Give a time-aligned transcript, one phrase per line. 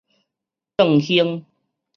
[0.77, 1.45] 頓胸